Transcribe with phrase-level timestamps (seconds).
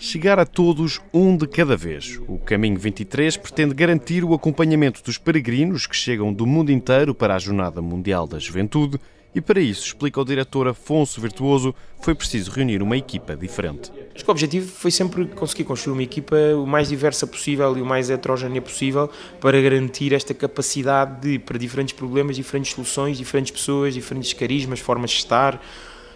[0.00, 2.20] Chegar a todos um de cada vez.
[2.28, 7.34] O Caminho 23 pretende garantir o acompanhamento dos peregrinos que chegam do mundo inteiro para
[7.34, 9.00] a Jornada Mundial da Juventude
[9.34, 13.90] e para isso, explica o diretor Afonso Virtuoso, foi preciso reunir uma equipa diferente.
[14.14, 17.82] Acho que o objetivo foi sempre conseguir construir uma equipa o mais diversa possível e
[17.82, 19.10] o mais heterogénea possível
[19.40, 25.10] para garantir esta capacidade de, para diferentes problemas, diferentes soluções, diferentes pessoas, diferentes carismas, formas
[25.10, 25.60] de estar.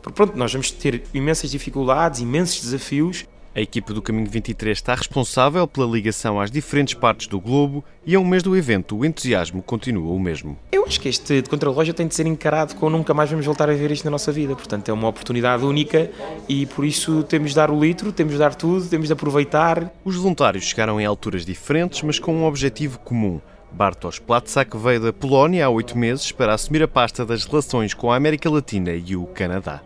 [0.00, 4.94] Porque pronto, nós vamos ter imensas dificuldades, imensos desafios a equipe do Caminho 23 está
[4.94, 9.02] responsável pela ligação às diferentes partes do globo e a um mês do evento o
[9.02, 10.58] entusiasmo continua o mesmo.
[10.70, 13.70] Eu acho que este de contrarrelógio tem de ser encarado como nunca mais vamos voltar
[13.70, 14.54] a ver isto na nossa vida.
[14.54, 16.10] Portanto, é uma oportunidade única
[16.46, 19.90] e por isso temos de dar o litro, temos de dar tudo, temos de aproveitar.
[20.04, 23.40] Os voluntários chegaram em alturas diferentes, mas com um objetivo comum.
[23.72, 28.12] Bartosz Platzak veio da Polónia há oito meses para assumir a pasta das relações com
[28.12, 29.80] a América Latina e o Canadá.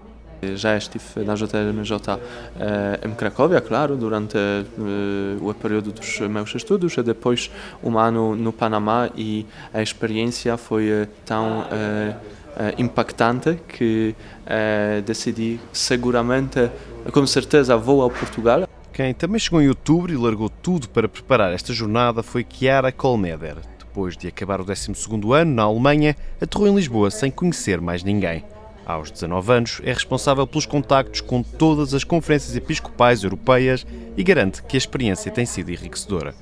[0.54, 2.18] Já estive na JMJ
[3.04, 4.38] em Cracóvia, claro, durante
[5.40, 7.50] o período dos meus estudos e depois
[7.84, 11.66] um ano no Panamá e a experiência foi tão
[12.78, 14.14] impactante que
[15.04, 16.70] decidi seguramente,
[17.12, 18.66] com certeza, vou ao Portugal.
[18.92, 23.56] Quem também chegou em outubro e largou tudo para preparar esta jornada foi Chiara Kolmeder.
[23.78, 28.44] Depois de acabar o 12º ano na Alemanha, aterrou em Lisboa sem conhecer mais ninguém
[28.84, 33.86] aos 19 anos, é responsável pelos contactos com todas as conferências episcopais europeias
[34.16, 36.34] e garante que a experiência tem sido enriquecedora.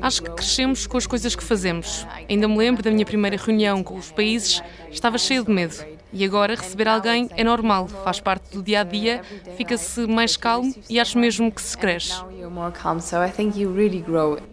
[0.00, 2.06] Acho que crescemos com as coisas que fazemos.
[2.28, 5.84] Ainda me lembro da minha primeira reunião com os países, estava cheio de medo.
[6.12, 9.22] E agora receber alguém é normal, faz parte do dia a dia,
[9.56, 12.14] fica-se mais calmo e acho mesmo que se cresce.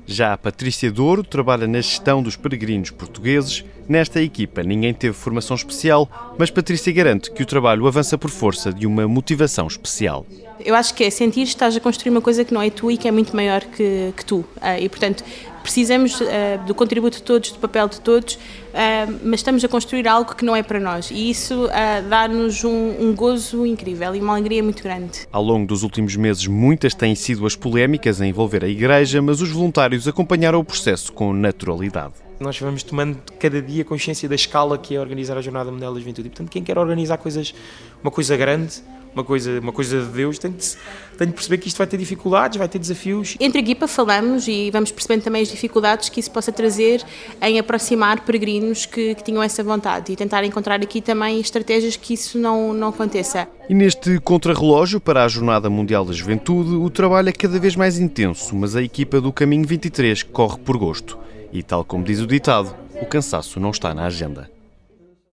[0.06, 3.66] Já a Patrícia Douro trabalha na gestão dos peregrinos portugueses.
[3.88, 8.74] Nesta equipa ninguém teve formação especial, mas Patrícia garante que o trabalho avança por força
[8.74, 10.26] de uma motivação especial.
[10.60, 12.92] Eu acho que é sentir que estás a construir uma coisa que não é tua
[12.92, 14.44] e que é muito maior que, que tu.
[14.60, 15.24] Ah, e, portanto,
[15.62, 16.26] precisamos uh,
[16.66, 20.44] do contributo de todos, do papel de todos, uh, mas estamos a construir algo que
[20.44, 21.12] não é para nós.
[21.12, 21.70] E isso
[22.10, 25.28] dá-nos um, um, gozo incrível e uma alegria muito grande.
[25.32, 29.42] Ao longo dos últimos meses, muitas têm sido as polémicas a envolver a Igreja, mas
[29.42, 32.27] os voluntários acompanharam o processo com naturalidade.
[32.40, 36.00] Nós vamos tomando cada dia consciência da escala que é organizar a Jornada Mundial da
[36.00, 36.28] Juventude.
[36.28, 37.54] E, portanto, quem quer organizar coisas,
[38.04, 38.82] uma coisa grande,
[39.18, 40.76] uma coisa, uma coisa de Deus, tem de,
[41.18, 43.36] tem de perceber que isto vai ter dificuldades, vai ter desafios.
[43.40, 47.04] Entre a equipa falamos e vamos percebendo também as dificuldades que isso possa trazer
[47.42, 52.14] em aproximar peregrinos que, que tinham essa vontade e tentar encontrar aqui também estratégias que
[52.14, 53.48] isso não, não aconteça.
[53.68, 57.98] E neste contrarrelógio para a Jornada Mundial da Juventude, o trabalho é cada vez mais
[57.98, 61.18] intenso, mas a equipa do Caminho 23 corre por gosto.
[61.52, 64.50] E tal como diz o ditado, o cansaço não está na agenda.